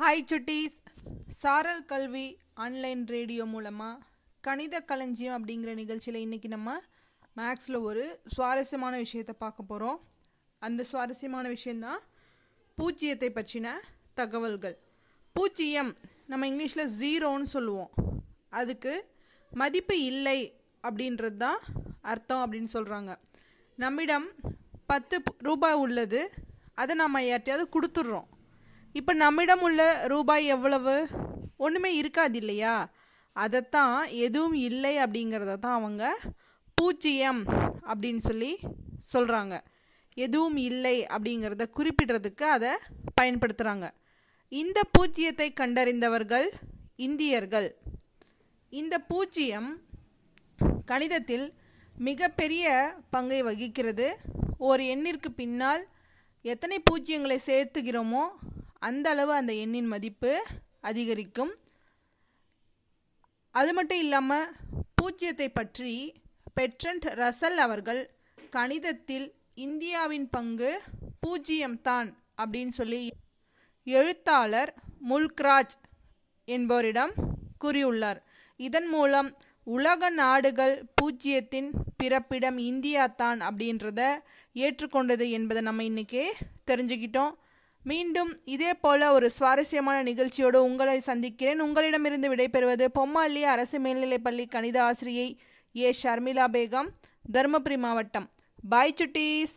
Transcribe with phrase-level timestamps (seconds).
[0.00, 0.76] Hi சுட்டீஸ்
[1.28, 2.26] சாரல் கல்வி
[2.64, 4.04] online radio மூலமாக
[4.44, 6.74] கணித களஞ்சியம் அப்படிங்கிற நிகழ்ச்சியில் இன்றைக்கி நம்ம
[7.36, 9.98] மேக்ஸில் ஒரு சுவாரஸ்யமான விஷயத்தை பார்க்க போகிறோம்
[10.62, 12.00] அந்த சுவாரஸ்யமான விஷயந்தான்
[12.78, 13.74] பூஜ்ஜியத்தை பற்றின
[14.14, 14.76] தகவல்கள்.
[15.36, 15.92] பூஜ்ஜியம்
[16.26, 17.92] நம்ம இங்கிலீஷில் ஜீரோன்னு சொல்லுவோம்.
[18.60, 18.94] அதுக்கு
[19.52, 20.38] மதிப்பு இல்லை
[20.82, 21.60] அப்படின்றது தான்
[22.00, 23.12] அர்த்தம் அப்படின்னு சொல்கிறாங்க
[23.74, 24.28] நம்மிடம்
[24.86, 26.22] பத்து ரூபாய் உள்ளது.
[26.74, 28.28] அதை நம்ம யார்ட்டையாவது கொடுத்துட்றோம்.
[28.94, 30.94] இப்போ நம்மிடம் உள்ள ரூபாய் எவ்வளவு?
[31.56, 32.74] ஒன்றுமே இருக்காது இல்லையா
[33.36, 36.04] அதைத்தான் எதுவும் இல்லை அப்படிங்கிறத தான் அவங்க
[36.78, 37.42] பூஜ்ஜியம்
[37.90, 38.52] அப்படின்னு சொல்லி
[39.12, 39.54] சொல்கிறாங்க
[40.16, 42.72] எதுவும் இல்லை அப்படிங்கிறத குறிப்பிடுறதுக்கு அதை
[43.20, 43.86] பயன்படுத்துகிறாங்க
[44.52, 46.48] இந்த பூஜ்ஜியத்தை கண்டறிந்தவர்கள்
[46.96, 47.68] இந்தியர்கள்.
[48.72, 49.70] இந்த பூஜ்ஜியம்
[50.86, 51.46] கணிதத்தில்
[51.96, 52.66] மிகப்பெரிய
[53.10, 54.08] பங்கை வகிக்கிறது.
[54.58, 55.82] ஒரு எண்ணிற்கு பின்னால்
[56.42, 58.24] எத்தனை பூஜ்ஜியங்களை சேர்த்துகிறோமோ
[58.82, 60.32] அந்த அளவு அந்த எண்ணின் மதிப்பு
[60.88, 61.52] அதிகரிக்கும்.
[63.54, 64.52] அது மட்டும் இல்லாமல்
[64.98, 65.94] பூஜ்ஜியத்தை பற்றி
[66.58, 68.02] பெட்ரண்ட் ரசல் அவர்கள்
[68.56, 69.26] கணிதத்தில்
[69.66, 70.70] இந்தியாவின் பங்கு
[71.26, 72.08] பூஜ்ஜியம்தான்
[72.42, 73.02] அப்படின்னு சொல்லி
[73.86, 74.72] எழுத்தாளர்
[75.10, 75.76] முல்க்ராஜ்
[76.48, 77.12] என்பவரிடம்
[77.64, 78.20] கூறியுள்ளார்.
[78.56, 79.28] இதன் மூலம்
[79.76, 81.68] உலக நாடுகள் பூஜ்ஜியத்தின்
[82.00, 84.00] பிறப்பிடம் இந்தியா தான் அப்படின்றத
[84.64, 86.24] ஏற்றுக்கொண்டது என்பதை நம்ம இன்றைக்கே
[86.70, 87.34] தெரிஞ்சுக்கிட்டோம்.
[87.84, 91.60] மீண்டும் இதே போல ஒரு சுவாரஸ்யமான நிகழ்ச்சியோடு உங்களை சந்திக்கிறேன்.
[91.60, 95.28] உங்களிடமிருந்து விடைபெறுவது பொம்மாலி அரசு மேல்நிலைப்பள்ளி கணித ஆசிரியை
[95.74, 95.90] ஏ.
[96.02, 96.88] ஷர்மிளா பேகம்
[97.32, 98.26] தருமபுரி மாவட்டம்.
[98.68, 99.54] பாய் சுட்டீஸ்!